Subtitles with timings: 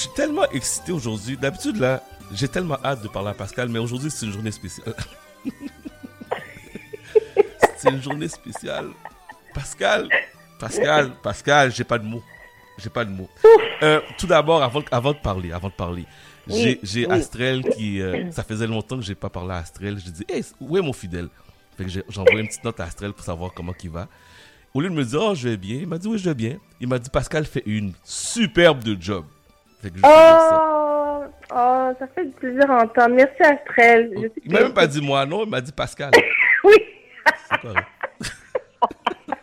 [0.00, 1.36] Je suis tellement excité aujourd'hui.
[1.36, 2.02] D'habitude, là,
[2.32, 4.94] j'ai tellement hâte de parler à Pascal, mais aujourd'hui, c'est une journée spéciale.
[7.76, 8.92] c'est une journée spéciale.
[9.52, 10.08] Pascal,
[10.58, 12.22] Pascal, Pascal, j'ai pas de mots.
[12.78, 13.28] J'ai pas de mots.
[13.82, 16.06] Euh, tout d'abord, avant, avant de parler, avant de parler,
[16.48, 17.12] j'ai Oui, j'ai oui.
[17.12, 19.98] Astrel qui, euh, ça faisait longtemps que j'ai pas parlé à Astrel.
[20.02, 21.28] Je dis, hey, où est mon fidèle?
[21.76, 24.08] Fait que j'ai j'ai envoyé une petite note à Astrel pour savoir comment il va.
[24.72, 26.34] Au lieu de me dire, oh, je vais bien, il m'a dit, oui, je vais
[26.34, 26.56] bien.
[26.80, 29.26] Il m'a dit, Pascal fait une superbe de job.
[29.82, 30.58] Fait que dit ça.
[30.62, 33.14] Oh, oh, ça fait du plaisir à entendre.
[33.14, 34.10] Merci Astrel.
[34.14, 36.10] Je Il m'a même pas dit moi, non, il m'a dit Pascal.
[36.64, 36.74] Oui,
[37.48, 37.86] C'est correct.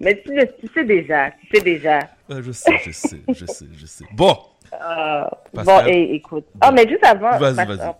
[0.00, 1.98] mais tu, sais déjà, tu sais déjà.
[2.30, 4.04] Je sais, je sais, je sais, je sais.
[4.12, 4.36] Bon,
[4.72, 5.84] Euh, Pascal.
[5.84, 6.46] bon, et, écoute.
[6.64, 7.36] Oh, mais juste avant.
[7.38, 7.94] Vas-y, vas-y.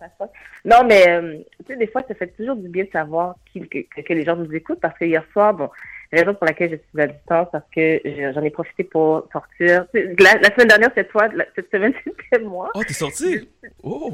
[0.65, 3.61] Non, mais euh, tu sais, des fois, ça fait toujours du bien de savoir qui,
[3.69, 5.69] que- que les gens nous écoutent parce que hier soir, bon,
[6.15, 9.27] la raison pour laquelle je suis à distance, parce que je- j'en ai profité pour
[9.31, 9.85] sortir.
[9.93, 11.93] La, la semaine dernière, cette fois, cette semaine,
[12.31, 12.69] c'était moi.
[12.75, 13.49] oh, t'es sorti?
[13.83, 14.09] Oh,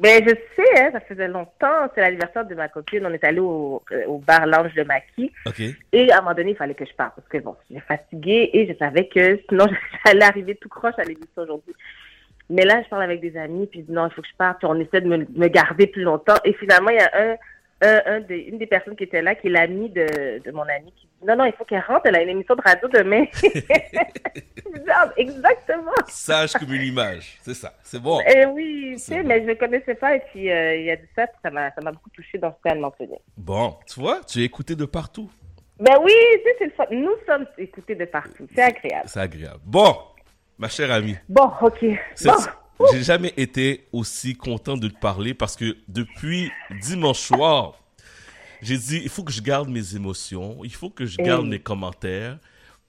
[0.00, 1.88] Ben, je sais, hein, ça faisait longtemps.
[1.94, 3.04] C'est l'anniversaire de ma copine.
[3.06, 5.32] On est allé au, euh, au bar lounge de Maki.
[5.46, 5.60] ok.
[5.92, 8.50] Et à un moment donné, il fallait que je parte parce que bon, j'étais fatiguée
[8.52, 9.66] et je savais que sinon
[10.06, 11.74] j'allais arriver tout croche à l'émission aujourd'hui.
[12.48, 14.34] Mais là, je parle avec des amis puis je dis non, il faut que je
[14.36, 14.58] parte.
[14.58, 16.34] Puis on essaie de me, de me garder plus longtemps.
[16.44, 17.36] Et finalement, il y a un,
[17.82, 20.62] un, un des, une des personnes qui était là, qui est l'ami de, de mon
[20.62, 22.02] ami, qui dit non, non, il faut qu'elle rentre.
[22.06, 23.24] Elle a une émission de radio demain.
[25.16, 25.92] Exactement.
[26.06, 27.38] Sage comme une image.
[27.42, 28.20] C'est ça, c'est bon.
[28.26, 29.28] Eh oui, tu C'est sais, bon.
[29.28, 32.10] mais je ne connaissais pas et puis euh, il a dit ça, ça m'a beaucoup
[32.10, 33.18] touché dans ce cas de mentionner.
[33.36, 35.30] Bon, tu vois, tu es écouté de partout.
[35.78, 36.12] Ben oui,
[36.58, 36.90] c'est.
[36.90, 38.46] Nous sommes écoutés de partout.
[38.54, 39.04] C'est agréable.
[39.08, 39.60] C'est agréable.
[39.64, 39.96] Bon,
[40.58, 41.84] ma chère amie, Bon, ok.
[42.24, 42.32] Bon.
[42.92, 46.50] J'ai jamais été aussi content de te parler parce que depuis
[46.80, 47.74] dimanche soir,
[48.62, 51.58] j'ai dit, il faut que je garde mes émotions, il faut que je garde mes
[51.60, 52.38] commentaires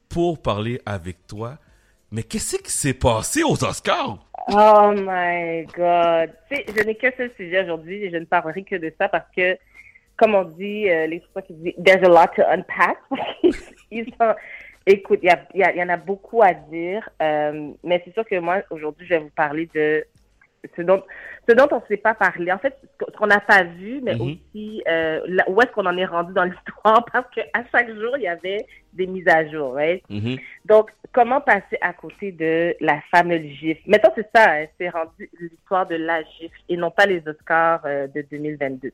[0.10, 1.58] pour parler avec toi.
[2.12, 4.18] Mais qu'est-ce qui s'est passé aux Oscars?
[4.50, 6.32] Oh my God.
[6.50, 9.08] Tu sais, je n'ai qu'un seul sujet aujourd'hui et je ne parlerai que de ça
[9.08, 9.58] parce que,
[10.18, 12.98] comme on dit, euh, les fois qui disent, there's a lot to unpack.
[13.92, 14.36] Ils sont-
[14.88, 18.62] Écoute, il y, y, en a beaucoup à dire, euh, mais c'est sûr que moi,
[18.72, 20.04] aujourd'hui, je vais vous parler de
[20.76, 21.04] ce dont,
[21.48, 22.52] ce dont on ne s'est pas parlé.
[22.52, 24.22] En fait, ce qu'on n'a pas vu, mais Mhm.
[24.22, 27.06] aussi euh, là- où est-ce qu'on en est rendu dans l'histoire?
[27.14, 29.74] Parce qu'à chaque jour, il y avait des mises à jour.
[29.74, 30.04] right?
[30.10, 30.38] Mhm.
[30.66, 33.82] Donc, comment passer à côté de la fameuse gifle?
[33.88, 37.82] Maintenant, c'est ça, hein, c'est rendu l'histoire de la gifle et non pas les Oscars
[37.86, 38.92] euh, de 2022.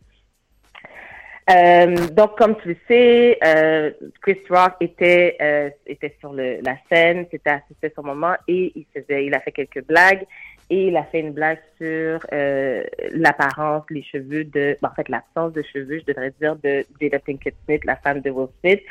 [1.49, 3.91] Euh, donc, comme tu le sais, euh,
[4.21, 8.85] Chris Rock était euh, était sur le, la scène, c'était c'était son moment et il
[8.93, 10.25] faisait, il a fait quelques blagues
[10.69, 15.07] et il a fait une blague sur euh, l'apparence, les cheveux de, ben, en fait
[15.07, 18.81] l'absence de cheveux, je devrais dire, de Jada Pinkett Smith, la femme de Will Smith.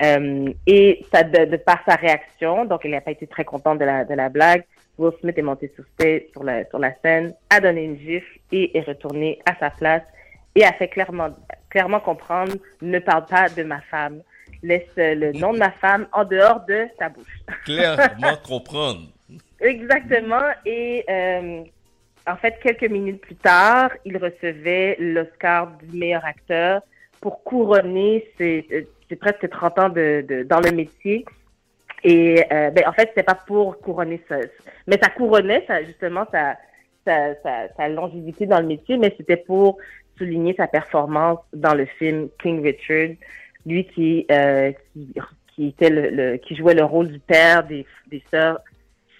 [0.00, 3.74] Euh, et ça, de, de par sa réaction, donc il n'a pas été très content
[3.74, 4.62] de la, de la blague.
[4.96, 5.84] Will Smith est monté sur,
[6.32, 10.02] sur, la, sur la scène, a donné une gifle et est retourné à sa place
[10.54, 11.30] et a fait clairement,
[11.70, 14.20] clairement comprendre ne parle pas de ma femme.
[14.62, 17.38] Laisse euh, le nom de ma femme en dehors de ta bouche.
[17.64, 19.02] Clairement comprendre.
[19.60, 20.42] Exactement.
[20.66, 21.62] Et euh,
[22.26, 26.82] en fait, quelques minutes plus tard, il recevait l'Oscar du meilleur acteur
[27.20, 31.24] pour couronner ses, euh, ses presque 30 ans de, de- dans le métier.
[32.04, 34.36] Et euh, ben, en fait, c'était pas pour couronner ça,
[34.86, 39.78] mais ça couronnait ça, justement sa longévité dans le métier, mais c'était pour
[40.18, 43.16] souligner sa performance dans le film King Richard,
[43.64, 44.72] lui qui euh,
[45.54, 48.60] qui, était le, qui jouait le rôle du père des, des sœurs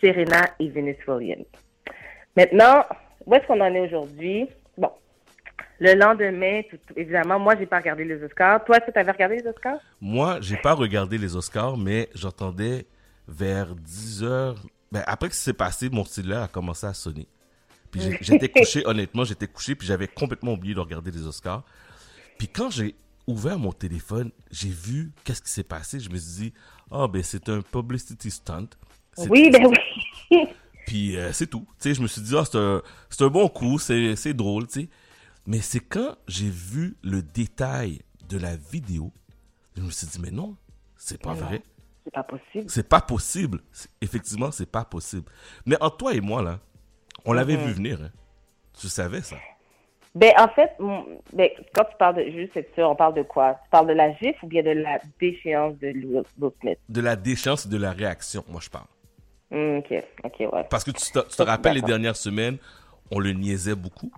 [0.00, 1.44] Serena et Venus Williams.
[2.36, 2.84] Maintenant,
[3.26, 4.48] où est-ce qu'on en est aujourd'hui?
[4.76, 4.90] Bon,
[5.80, 6.62] le lendemain,
[6.96, 8.64] évidemment, moi, j'ai pas regardé les Oscars.
[8.64, 9.80] Toi, tu avais regardé les Oscars?
[10.00, 12.86] Moi, j'ai pas regardé les Oscars, mais j'entendais
[13.26, 14.56] vers 10 heures.
[14.90, 17.26] Ben, après que c'est passé, mon cellulaire a commencé à sonner.
[17.90, 21.64] Puis j'étais couché, honnêtement, j'étais couché, puis j'avais complètement oublié de regarder les Oscars.
[22.38, 22.94] Puis quand j'ai
[23.26, 26.00] ouvert mon téléphone, j'ai vu qu'est-ce qui s'est passé.
[26.00, 26.52] Je me suis dit,
[26.90, 28.68] ah ben c'est un publicity stunt.
[29.18, 30.38] Oui, ben oui.
[30.86, 31.66] Puis euh, c'est tout.
[31.78, 32.82] Tu sais, je me suis dit, ah, c'est un,
[33.20, 34.88] un bon coup, c'est, drôle, tu sais.
[35.46, 39.12] Mais c'est quand j'ai vu le détail de la vidéo,
[39.76, 40.56] je me suis dit, mais non,
[40.96, 41.62] c'est pas vrai.
[42.04, 42.70] C'est pas possible.
[42.70, 43.60] C'est pas possible.
[44.00, 45.30] Effectivement, c'est pas possible.
[45.66, 46.60] Mais entre toi et moi, là,
[47.24, 47.66] on l'avait Mhm.
[47.66, 47.98] vu venir.
[48.02, 48.10] Hein.
[48.80, 49.36] Tu savais ça?
[50.14, 50.70] Ben, en fait,
[51.32, 53.54] ben, quand tu parles de juste être sûr, on parle de quoi?
[53.64, 56.22] Tu parles de la gifle ou bien de la déchéance de Will
[56.60, 56.78] Smith?
[56.88, 58.86] De la déchance et de la réaction, moi, je parle.
[59.50, 60.64] Hmm, ok, ok, ouais.
[60.70, 62.56] Parce que tu te, tu te Ça, rappelles les dernières semaines,
[63.10, 64.10] on le niaisait beaucoup.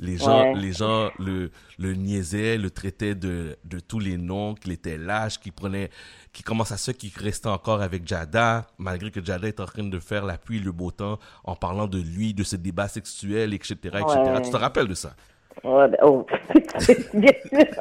[0.00, 4.72] Les gens, les gens le, le niaisaient, le traitaient de, de tous les noms, qu'il
[4.72, 5.90] était lâche, qu'il prenait,
[6.32, 9.84] qui commence à ce qui restait encore avec Jada, malgré que Jada est en train
[9.84, 13.54] de faire la pluie le beau temps en parlant de lui, de ses débats sexuels,
[13.54, 14.40] etc., etc.
[14.42, 15.14] Tu te rappelles de ça?
[15.62, 16.26] Ouais, ben, oh,
[17.14, 17.64] bien sûr.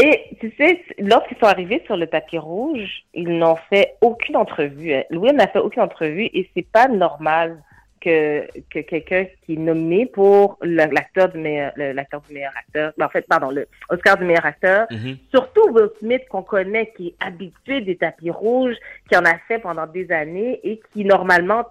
[0.00, 4.94] Et tu sais, lorsqu'ils sont arrivés sur le tapis rouge, ils n'ont fait aucune entrevue.
[4.94, 5.02] Hein.
[5.10, 7.60] Louis n'a fait aucune entrevue et c'est pas normal
[8.00, 13.06] que, que quelqu'un qui est nommé pour l'acteur du meilleur l'acteur du meilleur acteur ben,
[13.06, 15.16] en fait pardon le Oscar du meilleur acteur mm-hmm.
[15.30, 18.76] surtout Will Smith qu'on connaît qui est habitué des tapis rouges
[19.08, 21.66] qui en a fait pendant des années et qui normalement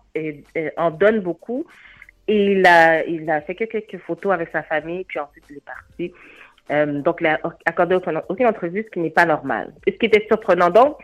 [0.77, 1.65] en donne beaucoup
[2.27, 5.65] et il a il a fait quelques photos avec sa famille puis ensuite il est
[5.65, 6.13] parti
[6.71, 9.73] euh, donc, il a accordé aucune, entrevue, ce qui n'est pas normal.
[9.85, 10.97] Et ce qui était surprenant, donc,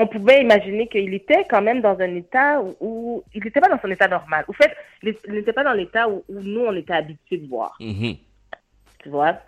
[0.00, 3.80] on pouvait imaginer qu'il était quand même dans un état où, il n'était pas dans
[3.80, 4.44] son état normal.
[4.48, 7.76] Au fait, il n'était pas dans l'état où, nous, on était habitués de voir.
[7.80, 8.18] Mm-hmm.
[9.02, 9.38] Tu vois?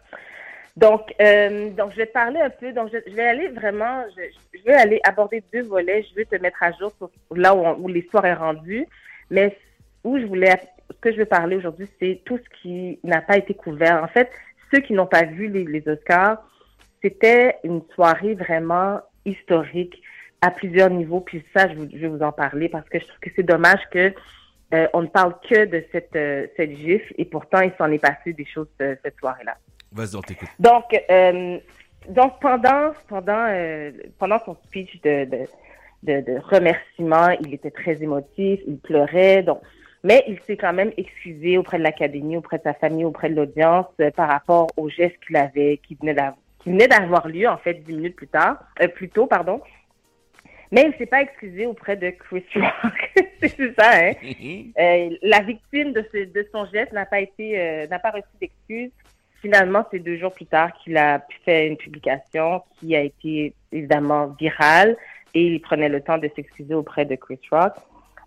[0.76, 2.72] Donc, euh, donc, je vais te parler un peu.
[2.72, 6.04] Donc, je, vais aller vraiment, je, vais aller aborder deux volets.
[6.10, 8.86] Je vais te mettre à jour sur là où, où l'histoire est rendue.
[9.30, 9.56] Mais
[10.04, 10.60] où je voulais,
[10.90, 14.02] ce que je vais parler aujourd'hui, c'est tout ce qui n'a pas été couvert.
[14.02, 14.30] En fait,
[14.72, 16.42] ceux qui n'ont pas vu les, Oscars,
[17.02, 20.02] c'était une soirée vraiment historique
[20.42, 21.20] à plusieurs niveaux.
[21.20, 24.12] Puis ça, je, vais vous en parler parce que je trouve que c'est dommage que
[24.74, 27.98] euh, on ne parle que de cette, euh, cette gifle et pourtant il s'en est
[27.98, 29.56] passé des choses euh, cette soirée-là.
[29.92, 30.48] Vas-y, on t'écoute.
[30.58, 30.84] Donc,
[32.08, 33.46] donc pendant pendant
[34.18, 35.46] pendant son speech de, de,
[36.02, 39.42] de, de remerciement, il était très émotif, il pleurait.
[39.42, 39.60] Donc
[40.04, 43.36] mais il s'est quand même excusé auprès de l'Académie, auprès de sa famille, auprès de
[43.36, 47.94] l'audience euh, par rapport au geste qu'il avait, qui venait d'avoir lieu, en fait, dix
[47.94, 49.60] minutes plus tard, euh, plus tôt, pardon.
[50.72, 53.12] Mais il s'est pas excusé auprès de Chris Rock.
[53.42, 54.12] c'est ça, hein?
[54.80, 58.24] euh, la victime de, ce, de son geste n'a pas été, euh, n'a pas reçu
[58.40, 58.90] d'excuses.
[59.42, 64.28] Finalement, c'est deux jours plus tard qu'il a fait une publication qui a été évidemment
[64.40, 64.96] virale
[65.34, 67.74] et il prenait le temps de s'excuser auprès de Chris Rock.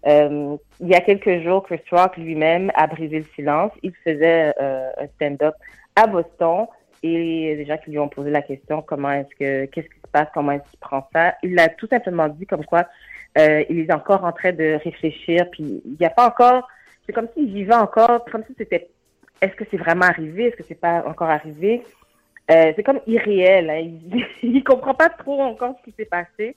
[0.06, 3.72] Euh, il y a quelques jours, Chris Rock lui-même a brisé le silence.
[3.82, 5.56] Il faisait un stand-up
[5.96, 6.68] à Boston
[7.14, 10.12] et des gens qui lui ont posé la question comment est-ce que qu'est-ce qui se
[10.12, 11.36] passe, comment est-ce qu'il prend ça.
[11.44, 12.88] Il a tout simplement dit comme quoi
[13.38, 16.68] euh, il est encore en train de réfléchir, puis il n'y a pas encore.
[17.06, 18.90] C'est comme s'il vivait encore, comme si c'était.
[19.42, 21.84] Est-ce que c'est vraiment arrivé, est-ce que c'est pas encore arrivé?
[22.50, 23.70] Euh, C'est comme irréel.
[23.70, 23.80] Hein.
[23.80, 24.26] Il,
[24.56, 26.56] il comprend pas trop encore ce qui s'est passé.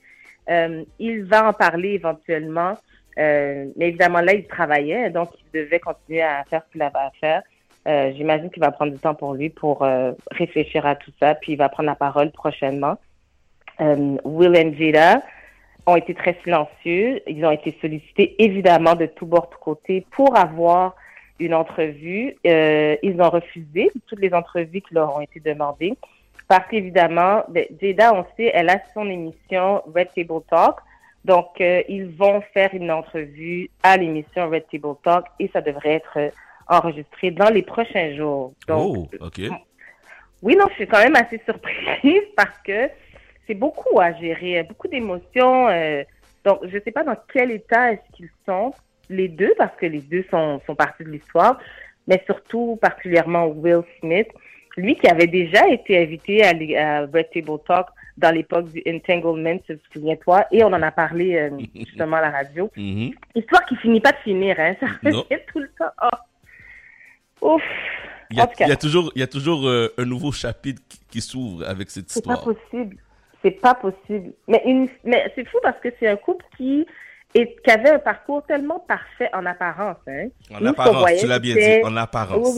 [0.49, 2.77] Euh, il va en parler éventuellement.
[3.17, 7.11] Mais évidemment, là, il travaillait, donc il devait continuer à faire ce qu'il avait à
[7.21, 7.43] faire.
[7.87, 11.35] Euh, J'imagine qu'il va prendre du temps pour lui pour euh, réfléchir à tout ça,
[11.35, 12.99] puis il va prendre la parole prochainement.
[13.81, 15.23] Euh, Will et Jada
[15.87, 17.23] ont été très silencieux.
[17.27, 20.97] Ils ont été sollicités évidemment de tous bords, de côtés pour avoir
[21.39, 22.37] une entrevue.
[22.45, 25.95] Ils ont refusé toutes les entrevues qui leur ont été demandées
[26.49, 30.77] parce qu'évidemment, ben, Jada, on sait, elle a son émission Red Table Talk
[31.25, 36.33] donc, ils vont faire une entrevue à l'émission Red Table Talk et ça devrait être
[36.69, 38.53] enregistré dans les prochains jours.
[38.67, 39.41] Donc, oh, OK.
[40.43, 42.89] Oui, non, je suis quand même assez surprise parce que
[43.47, 45.69] c'est beaucoup à gérer, beaucoup d'émotions.
[45.69, 46.05] Euh,
[46.45, 48.73] donc, je ne sais pas dans quel état est-ce qu'ils sont,
[49.09, 51.59] les deux, parce que les deux sont, sont partis de l'histoire,
[52.07, 54.29] mais surtout particulièrement Will Smith,
[54.77, 57.87] lui qui avait déjà été invité à, à Red Table Talk
[58.17, 59.59] dans l'époque du entanglement,
[59.93, 62.71] souviens-toi, et on en a parlé euh, justement à la radio.
[62.77, 63.15] Mm-hmm.
[63.35, 65.91] Histoire qui finit pas de finir, hein, ça revient tout le temps.
[66.03, 66.17] Oh.
[67.41, 67.63] Ouf.
[68.31, 70.83] Il y, a, il y a toujours, il y a toujours euh, un nouveau chapitre
[71.11, 72.39] qui, s'ouvre avec cette histoire.
[72.39, 72.97] C'est pas possible.
[73.43, 74.33] C'est pas possible.
[74.47, 76.87] Mais, une, mais c'est fou parce que c'est un couple qui,
[77.35, 79.97] et qui avait un parcours tellement parfait en apparence.
[80.07, 80.29] Hein.
[80.53, 82.55] En apparence, tu l'as bien dit, en apparence.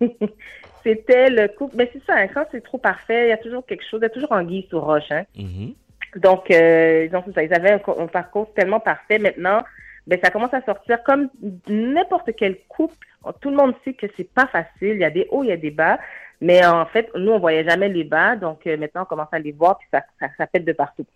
[0.00, 0.08] Oui.
[0.82, 1.76] c'était le couple.
[1.76, 4.04] Mais c'est ça, hein, quand c'est trop parfait, il y a toujours quelque chose, il
[4.04, 5.10] y a toujours anguille sous roche.
[5.10, 5.24] Hein?
[5.36, 5.74] Mm-hmm.
[6.20, 7.42] Donc, euh, donc ça.
[7.42, 9.18] Ils avaient un, parcours tellement parfait.
[9.18, 9.62] Maintenant,
[10.06, 11.28] ben, ça commence à sortir comme
[11.68, 13.06] n'importe quel couple.
[13.40, 14.94] Tout le monde sait que c'est pas facile.
[14.94, 15.98] Il y a des hauts, il y a des bas.
[16.40, 18.34] Mais en fait, nous, on voyait jamais les bas.
[18.34, 21.06] Donc, euh, maintenant, on commence à les voir, puis ça, ça, ça pète de partout.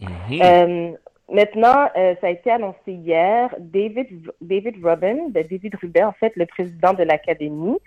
[0.00, 0.42] Mm-hmm.
[0.44, 0.96] Euh,
[1.28, 3.52] maintenant, euh, ça a été annoncé hier.
[3.58, 7.78] David, David Rubin, ben, David Rubin, en fait, le président de l'Académie,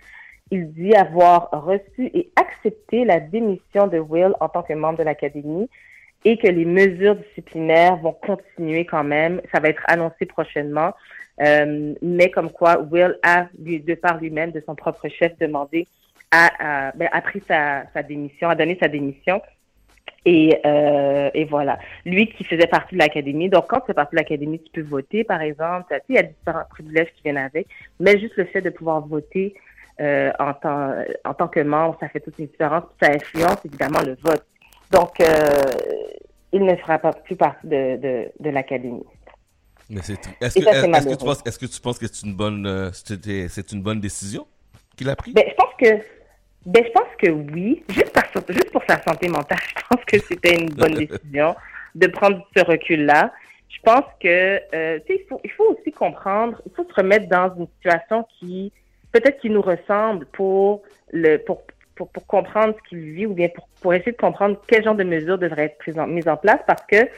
[0.50, 5.04] il dit avoir reçu et accepté la démission de Will en tant que membre de
[5.04, 5.70] l'Académie
[6.24, 9.40] et que les mesures disciplinaires vont continuer quand même.
[9.52, 10.92] Ça va être annoncé prochainement.
[11.40, 15.86] Euh, mais comme quoi, Will a, de par lui-même, de son propre chef, demandé,
[16.30, 19.40] a, a, ben, a pris sa, sa, démission, a donné sa démission.
[20.24, 21.78] Et, euh, et voilà.
[22.04, 23.48] Lui qui faisait partie de l'académie.
[23.48, 25.96] Donc, quand tu fais partie de l'académie, tu peux voter, par exemple.
[26.08, 27.68] Il y a différents privilèges qui viennent avec.
[28.00, 29.54] Mais juste le fait de pouvoir voter
[30.00, 30.94] euh, en, tant,
[31.24, 32.84] en tant que membre, ça fait toute une différence.
[33.00, 34.44] Ça influence évidemment le vote.
[34.90, 35.26] Donc, euh,
[36.52, 39.04] il ne fera pas plus partie de, de, de l'académie.
[39.90, 42.34] Mais c'est est-ce que, est-ce que tu penses est-ce que tu penses que c'est une
[42.34, 44.46] bonne euh, c'est une bonne décision
[44.96, 45.32] qu'il a prise?
[45.32, 46.04] Ben je pense que
[46.66, 50.18] ben je pense que oui, juste par, juste pour sa santé mentale, je pense que
[50.18, 51.56] c'était une bonne décision
[51.94, 53.32] de prendre ce recul là.
[53.70, 56.94] Je pense que euh, tu sais il faut il faut aussi comprendre, il faut se
[56.94, 58.70] remettre dans une situation qui
[59.12, 61.62] peut-être qui nous ressemble pour le pour
[61.98, 64.94] pour, pour comprendre ce qu'il vit ou bien pour, pour essayer de comprendre quel genre
[64.94, 67.08] de mesures devraient être prises en, mises en place parce que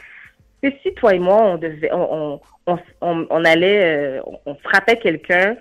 [0.83, 5.57] si toi et moi, on devait, on, on, on, on allait, euh, on, frappait quelqu'un,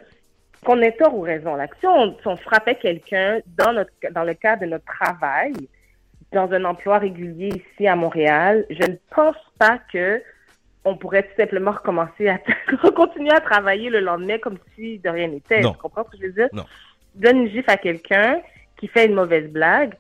[0.66, 4.34] qu'on ait tort ou raison, là, si on, on frappait quelqu'un dans notre, dans le
[4.34, 5.54] cadre de notre travail,
[6.34, 10.22] dans un emploi régulier ici à Montréal, je ne pense pas que
[10.86, 12.40] on pourrait tout simplement recommencer à
[12.96, 15.62] continuer à travailler le lendemain comme si de rien n'était.
[15.62, 16.50] Tu comprends ce que je veux dire?
[16.54, 16.66] Non.
[17.16, 18.42] Donne une gifle à quelqu'un
[18.80, 19.94] qui fait une mauvaise blague.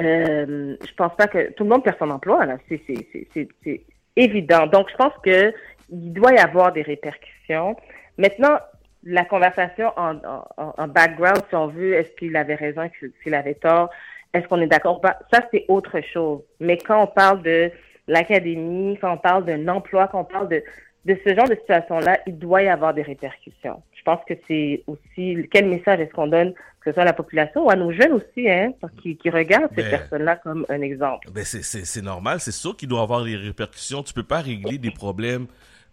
[0.00, 2.44] Euh, je pense pas que tout le monde perd son emploi.
[2.44, 2.56] Là.
[2.68, 3.80] C'est, c'est,
[4.16, 4.66] évident.
[4.66, 5.52] Donc, je pense que
[5.90, 7.76] il doit y avoir des répercussions.
[8.18, 8.58] Maintenant,
[9.04, 10.18] la conversation en,
[10.56, 12.88] en, background, si on veut, est-ce qu'il avait raison,
[13.22, 13.90] qu'il avait tort,
[14.32, 16.42] est-ce qu'on est d'accord pas, ça c'est autre chose.
[16.58, 17.70] Mais quand on parle de
[18.08, 20.62] l'académie, quand on parle d'un emploi, quand on parle de,
[21.04, 23.82] de ce genre de situation-là, il doit y avoir des répercussions.
[23.94, 27.12] Je pense que c'est aussi quel message est-ce qu'on donne, que ce soit à la
[27.12, 30.80] population ou à nos jeunes aussi, hein, qui, qui regardent ces ben, personnes-là comme un
[30.80, 31.28] exemple.
[31.32, 34.02] Ben c'est normal, c'est sûr qu'il doit y avoir des répercussions.
[34.02, 35.46] Tu peux pas régler des problèmes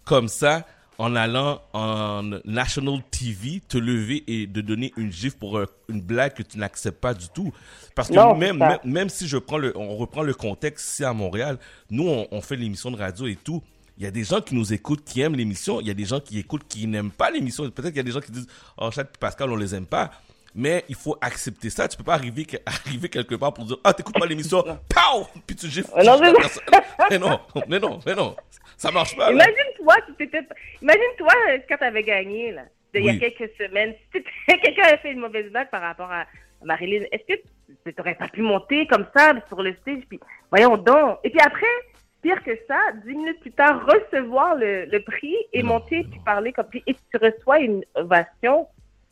[0.06, 0.66] comme ça
[0.98, 6.34] en allant en national TV, te lever et de donner une gifle pour une blague
[6.34, 7.52] que tu n'acceptes pas du tout.
[7.96, 11.58] Parce que même, même, si je prends le, on reprend le contexte ici à Montréal,
[11.90, 13.64] nous, on, on fait l'émission de radio et tout.
[14.02, 15.80] Il y a des gens qui nous écoutent, qui aiment l'émission.
[15.80, 17.70] Il y a des gens qui écoutent, qui n'aiment pas l'émission.
[17.70, 19.86] Peut-être qu'il y a des gens qui disent, oh, Chad et Pascal, on les aime
[19.86, 20.10] pas.
[20.56, 21.88] Mais il faut accepter ça.
[21.88, 25.28] Tu peux pas arriver, arriver quelque part pour dire, ah, t'écoutes pas l'émission, pow!
[25.46, 25.92] Puis tu gifles.
[26.04, 26.34] Non, mais,
[27.12, 28.36] mais non, mais non, mais non.
[28.76, 29.32] Ça marche pas.
[29.32, 29.96] Imagine-toi,
[30.82, 31.34] imagine-toi
[31.70, 32.64] quand t'avais gagné, là,
[32.96, 33.94] il y a quelques semaines.
[34.12, 36.26] Si quelqu'un avait fait une mauvaise blague par rapport à
[36.64, 37.40] Marilyn, est-ce que
[37.86, 41.20] tu n'aurais pas pu monter comme ça sur le stage, puis voyons donc.
[41.24, 41.68] Et puis après,
[42.22, 46.54] Pire que ça, dix minutes plus tard, recevoir le, le prix et monter puis parler
[46.54, 48.68] comme puis et tu reçois une ovation,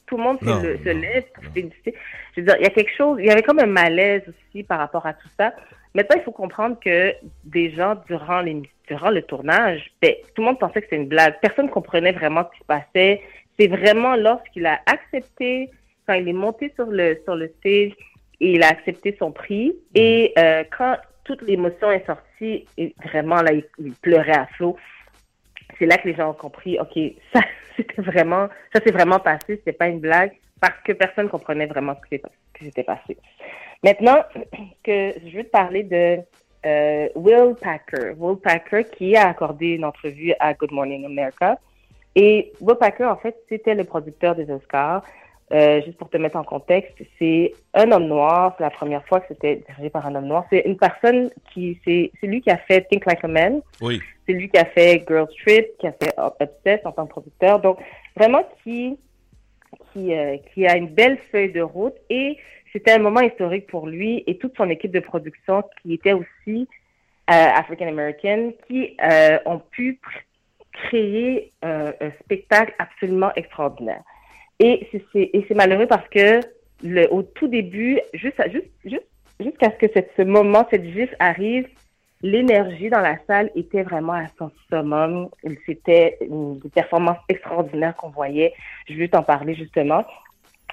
[0.09, 1.93] tout le monde se, lève pour féliciter.
[2.35, 4.63] Je veux dire, il y a quelque chose, il y avait comme un malaise aussi
[4.63, 5.53] par rapport à tout ça.
[5.93, 7.13] Maintenant, il faut comprendre que
[7.45, 11.07] des gens durant les durant le tournage, ben, tout le monde pensait que c'était une
[11.07, 11.35] blague.
[11.41, 13.21] Personne comprenait vraiment ce qui se passait.
[13.59, 15.69] C'est vraiment lorsqu'il a accepté,
[16.07, 17.91] quand il est monté sur le sur le stage,
[18.41, 19.75] et il a accepté son prix.
[19.93, 20.97] Et euh, quand
[21.29, 24.75] toute l'émotion est sortie et vraiment là, il, pleurait à flot.
[25.77, 26.97] C'est là que les gens ont compris, ok,
[27.31, 27.41] ça
[27.77, 31.95] c'était vraiment, ça s'est vraiment passé, c'était pas une blague parce que personne comprenait vraiment
[32.03, 33.15] ce qui s'était passé.
[33.83, 34.23] Maintenant,
[34.83, 36.17] que je veux te parler de
[36.65, 38.15] euh, Will Packer.
[38.17, 41.59] Will Packer qui a accordé une entrevue à Good Morning America.
[42.15, 45.03] Et Will Packer, en fait, c'était le producteur des Oscars.
[45.51, 48.53] Euh, juste pour te mettre en contexte, c'est un homme noir.
[48.57, 50.45] C'est la première fois que c'était dirigé par un homme noir.
[50.51, 53.61] C'est une personne qui, c'est, c'est lui qui a fait Think Like a Man.
[53.81, 53.99] Oui.
[54.27, 57.59] C'est lui qui a fait Girl Trip, qui a fait Obsessed en tant que producteur.
[57.59, 57.79] Donc,
[58.15, 58.97] vraiment qui,
[59.91, 62.37] qui, euh, qui a une belle feuille de route et
[62.71, 66.67] c'était un moment historique pour lui et toute son équipe de production qui était aussi
[67.31, 68.95] euh, African American, qui
[69.47, 69.99] ont pu
[70.73, 74.03] créer un spectacle absolument extraordinaire.
[74.59, 76.39] Et c'est malheureux parce que
[76.83, 79.07] le, au tout début, juste, juste, juste
[79.39, 81.67] jusqu'à ce que ce moment, cette gifle arrive,
[82.21, 85.29] l'énergie dans la salle était vraiment à son summum.
[85.65, 88.53] C'était une performance extraordinaire qu'on voyait.
[88.87, 90.03] Je voulais t'en parler justement.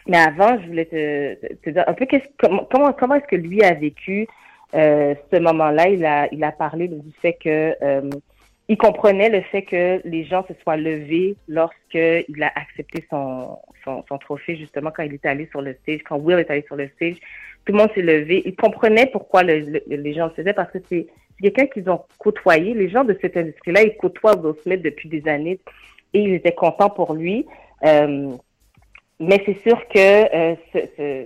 [0.08, 2.06] Mais avant, je voulais te, te dire un peu
[2.38, 4.26] comment, comment, comment est-ce que lui a vécu
[4.74, 5.88] euh, ce moment-là.
[5.88, 8.10] Il a, il a parlé du fait que euh,
[8.68, 14.04] il comprenait le fait que les gens se soient levés lorsqu'il a accepté son, son,
[14.08, 16.74] son, trophée, justement, quand il est allé sur le stage, quand Will est allé sur
[16.76, 17.16] le stage.
[17.64, 18.42] Tout le monde s'est levé.
[18.44, 21.06] Il comprenait pourquoi le, les gens le faisaient, parce que c'est
[21.40, 22.74] quelqu'un qu'ils ont côtoyé.
[22.74, 25.60] Les gens de cette industrie-là, ils côtoient Will Smith depuis des années
[26.12, 27.46] et ils étaient contents pour lui.
[27.84, 28.32] Euh,
[29.20, 30.54] mais c'est sûr que
[30.98, 31.24] euh,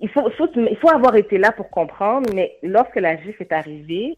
[0.00, 3.52] il, faut, faut, il faut avoir été là pour comprendre, mais lorsque la GIF est
[3.52, 4.16] arrivée,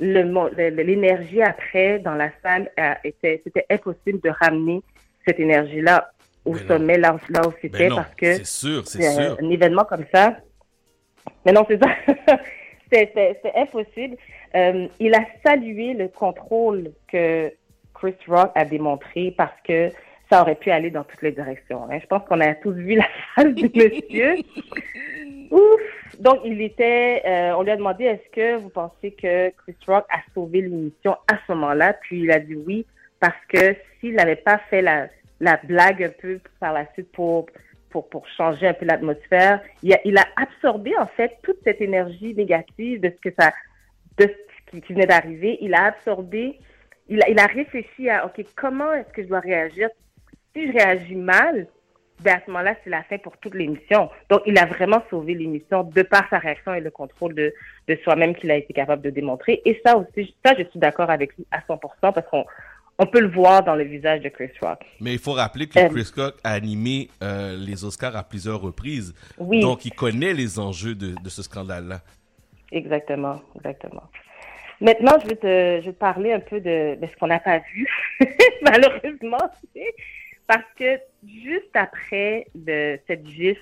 [0.00, 2.70] l'énergie après dans la salle
[3.04, 4.82] était c'était impossible de ramener
[5.26, 6.10] cette énergie là
[6.44, 10.04] au sommet là, là où c'était parce que c'est sûr c'est sûr un événement comme
[10.12, 10.36] ça
[11.44, 11.90] Mais non, c'est ça.
[12.92, 14.16] c'est impossible.
[14.54, 17.52] Euh, il a salué le contrôle que
[17.94, 19.90] Chris Rock a démontré parce que
[20.30, 21.84] ça aurait pu aller dans toutes les directions.
[21.90, 21.98] Hein.
[22.00, 24.36] Je pense qu'on a tous vu la face du monsieur.
[25.50, 25.80] Ouf!
[26.20, 30.04] Donc, il était, euh, on lui a demandé, est-ce que vous pensez que Chris Rock
[30.10, 31.94] a sauvé l'émission à ce moment-là?
[31.94, 32.86] Puis il a dit oui,
[33.18, 35.08] parce que s'il n'avait pas fait la,
[35.40, 37.46] la blague un peu par la suite pour,
[37.90, 41.80] pour, pour changer un peu l'atmosphère, il a, il a absorbé, en fait, toute cette
[41.80, 43.52] énergie négative de ce que ça,
[44.18, 45.58] de ce qui, qui venait d'arriver.
[45.60, 46.60] Il a absorbé,
[47.08, 49.88] il a, il a réfléchi à, OK, comment est-ce que je dois réagir?
[50.54, 51.66] Si je réagis mal,
[52.20, 54.10] ben à ce moment-là, c'est la fin pour toute l'émission.
[54.28, 57.52] Donc, il a vraiment sauvé l'émission de par sa réaction et le contrôle de,
[57.88, 59.62] de soi-même qu'il a été capable de démontrer.
[59.64, 62.44] Et ça aussi, ça, je suis d'accord avec lui à 100% parce qu'on
[62.98, 64.80] on peut le voir dans le visage de Chris Rock.
[65.00, 69.14] Mais il faut rappeler que Chris Rock a animé euh, les Oscars à plusieurs reprises.
[69.38, 69.60] Oui.
[69.60, 72.00] Donc, il connaît les enjeux de, de ce scandale-là.
[72.72, 74.02] Exactement, exactement.
[74.82, 77.38] Maintenant, je vais te, je vais te parler un peu de, de ce qu'on n'a
[77.38, 77.88] pas vu,
[78.62, 79.50] malheureusement,
[80.50, 83.60] parce que juste après de cette gifle,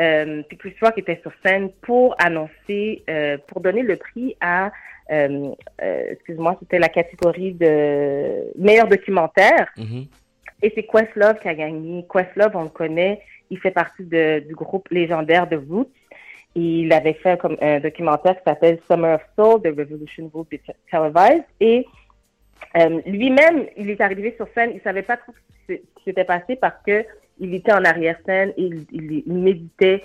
[0.00, 4.72] euh, puis Chris Rock était sur scène pour annoncer, euh, pour donner le prix à,
[5.12, 9.68] euh, euh, excuse-moi, c'était la catégorie de meilleur documentaire.
[9.76, 10.06] Mhm.
[10.60, 12.04] Et c'est Questlove qui a gagné.
[12.12, 15.92] Questlove, on le connaît, il fait partie de, du groupe légendaire de Roots.
[16.56, 20.58] Il avait fait comme un documentaire qui s'appelle Summer of Soul, The Revolution Will Be
[20.90, 21.44] Televised.
[21.60, 21.86] Et
[22.76, 25.32] euh, lui-même, il est arrivé sur scène, il savait pas trop
[25.68, 27.04] ce qui s'était passé parce que
[27.40, 30.04] il était en arrière-scène et il, méditait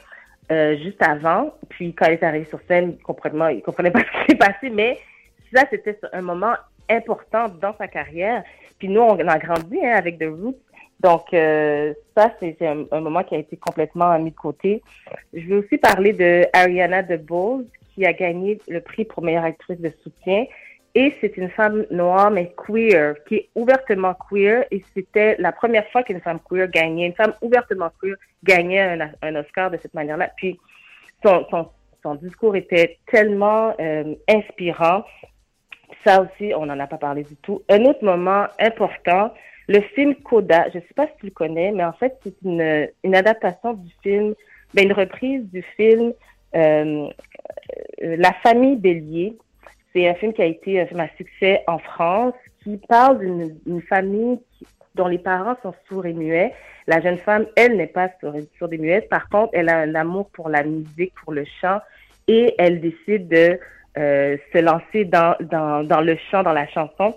[0.51, 1.53] euh, juste avant.
[1.69, 4.37] Puis quand il est arrivé sur scène, il comprenait, il comprenait pas ce qui s'est
[4.37, 4.99] passé, mais
[5.53, 6.53] ça, c'était un moment
[6.89, 8.43] important dans sa carrière.
[8.79, 10.59] Puis nous, on a grandi hein, avec The Roots.
[10.99, 14.81] Donc, euh, ça, c'est un, un, moment qui a été complètement mis de côté.
[15.33, 19.79] Je vais aussi parler de Ariana DeBose, qui a gagné le prix pour meilleure actrice
[19.79, 20.45] de soutien.
[20.95, 24.65] Et c'est une femme noire, mais queer, qui est ouvertement queer.
[24.69, 29.35] Et c'était la première fois qu'une femme queer gagnait, une femme ouvertement queer gagnait un,
[29.35, 30.29] Oscar de cette manière-là.
[30.37, 30.59] Puis,
[31.23, 35.03] son, discours était tellement euh, inspirant.
[36.05, 37.63] Ça aussi, on n'en a pas parlé du tout.
[37.69, 39.33] Un autre moment important,
[39.67, 42.35] le film Coda, je ne sais pas si tu le connais, mais en fait, c'est
[42.43, 44.35] une, une adaptation du film,
[44.73, 46.13] ben, une reprise du film
[46.55, 47.07] euh,
[48.01, 49.37] La famille Bélier.
[49.93, 53.81] C'est un film qui a été un film à succès en France, qui parle d'une
[53.83, 54.39] famille
[54.95, 56.53] dont les parents sont sourds et muets.
[56.87, 59.09] La jeune femme, elle n'est pas sourde et muette.
[59.09, 61.79] Par contre, elle a un amour pour la musique, pour le chant,
[62.27, 63.59] et elle décide de
[63.97, 67.15] euh, se lancer dans, dans, dans le chant, dans la chanson.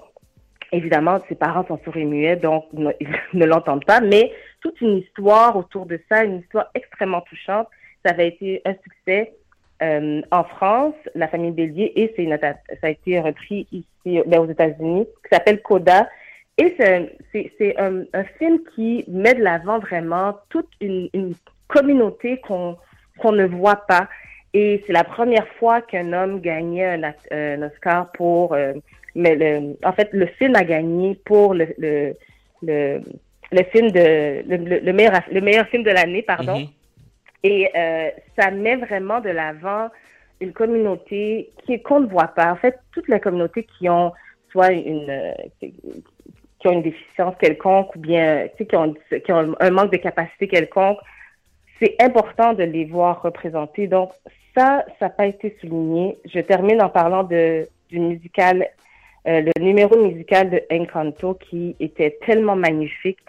[0.73, 2.67] Évidemment, ses parents sont sourds et muets, donc
[3.01, 7.69] ils ne l'entendent pas, mais toute une histoire autour de ça, une histoire extrêmement touchante.
[8.05, 9.33] Ça avait été un succès
[9.83, 14.41] euh, en France, La famille Bélier, et c'est une, ça a été repris ici ben,
[14.41, 16.09] aux États-Unis, qui s'appelle Coda.
[16.59, 21.35] Et c'est un, un, film qui met de l'avant vraiment toute une,
[21.69, 22.77] communauté qu'on
[23.19, 24.09] qu'on ne voit pas.
[24.55, 26.99] Et c'est la première fois qu'un homme gagnait
[27.31, 28.55] un, Oscar pour...
[28.55, 28.75] Euh,
[29.15, 32.15] mais le, en fait, le film a gagné pour le, le,
[32.63, 34.43] le, film de...
[34.49, 36.59] Le, le, meilleur, le meilleur film de l'année, pardon.
[36.59, 36.86] Mm -hmm.
[37.47, 39.89] Et euh, ça met vraiment de l'avant
[40.41, 42.51] une communauté qui qu'on ne voit pas.
[42.51, 44.13] En fait, toutes les communautés qui ont
[44.51, 49.93] soit une qui ont une déficience quelconque ou bien qui, ont, qui ont un manque
[49.93, 50.99] de capacité quelconque,
[51.79, 53.87] c'est important de les voir représentés.
[53.87, 54.11] Donc
[54.57, 56.19] ça, ça n'a pas été souligné.
[56.25, 58.67] Je termine en parlant du musical,
[59.29, 63.21] euh, le numéro musical de Encanto qui était tellement magnifique.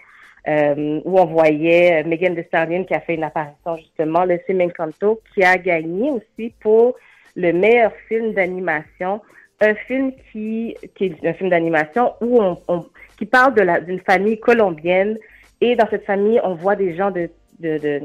[0.48, 4.62] Euh, où on voyait Megan Thee Stallion qui a fait une apparition justement, le film
[4.62, 6.96] Encanto, qui a gagné aussi pour
[7.36, 9.20] le meilleur film d'animation,
[9.60, 12.86] un film qui, qui est un film d'animation où on, on,
[13.18, 15.18] qui parle de la d'une famille colombienne
[15.60, 18.00] et dans cette famille on voit des gens de, de, de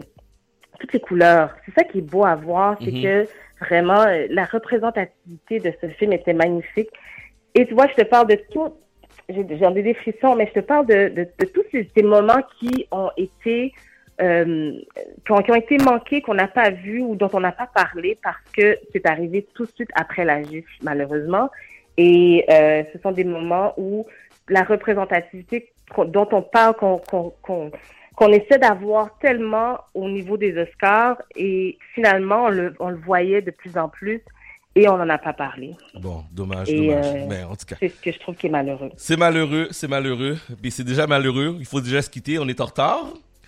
[0.80, 1.56] toutes les couleurs.
[1.66, 3.04] C'est ça qui est beau à voir, c'est mm -hmm.
[3.04, 4.04] que vraiment
[4.40, 6.92] la représentativité de ce film était magnifique.
[7.56, 8.70] Et tu vois, je te parle de tout
[9.30, 12.42] j'en ai des frissons, mais je te parle de, de, de tous ces, ces, moments
[12.60, 13.74] qui ont été
[14.22, 14.74] euh,
[15.26, 17.68] qui, ont, qui, ont, été manqués, qu'on n'a pas vu ou dont on n'a pas
[17.74, 21.50] parlé parce que c'est arrivé tout de suite après la gifle, malheureusement.
[21.98, 24.06] Et euh, ce sont des moments où
[24.50, 25.72] la représentativité
[26.08, 27.72] dont on parle, qu'on qu
[28.16, 33.42] qu'on essaie d'avoir tellement au niveau des Oscars et finalement on le, on le voyait
[33.42, 34.22] de plus en plus
[34.76, 35.76] et on n'en a pas parlé.
[35.96, 37.06] Bon, dommage, et dommage.
[37.06, 37.76] Euh, Mais en tout cas.
[37.80, 38.92] C'est ce que je trouve qui est malheureux.
[38.98, 40.38] C'est malheureux, c'est malheureux.
[40.62, 41.58] Puis c'est déjà malheureux.
[41.60, 42.40] Il faut déjà se quitter.
[42.40, 43.06] On est en retard.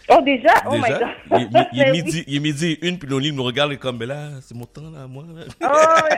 [0.08, 0.54] Oh Oh, déjà?
[0.70, 1.10] Oh my Déjà, God.
[1.32, 3.74] il, il- il est Ben midi, il est midi et une, puis Loli me regarde
[3.74, 5.24] et comme, mais là, c'est mon temps, là, moi.
[5.36, 5.46] là.
[5.64, 5.68] Oh,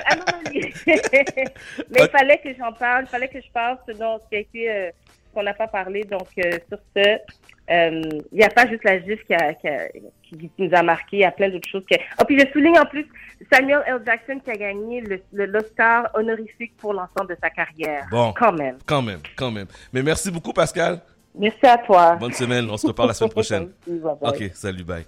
[0.06, 0.52] ah non, non,
[0.86, 4.36] Mais il fallait que j'en parle, il fallait que je parle ce dont ce qui
[4.36, 4.92] a été,
[5.38, 6.04] qu'on n'a pas parlé.
[6.04, 7.00] Donc, euh, sur ce,
[7.70, 10.82] euh, il n'y a pas juste la GIF qui, a, qui, a- qui nous a
[10.82, 11.84] marqué, il y a plein d'autres choses.
[11.90, 11.96] Que...
[12.20, 13.06] Oh, puis je souligne en plus
[13.52, 14.02] Samuel L.
[14.06, 18.08] Jackson qui a gagné le- le- l'Oscar honorifique pour l'ensemble de sa carrière.
[18.10, 18.34] Bon.
[18.36, 18.78] Quand même.
[18.86, 19.68] Quand même, quand même.
[19.94, 21.02] Mais merci beaucoup, Pascal.
[21.38, 22.16] Merci à toi.
[22.16, 22.68] Bonne semaine.
[22.70, 23.70] On se reparle la semaine prochaine.
[23.86, 24.48] Merci, bye bye.
[24.48, 25.06] Ok, salut, bye.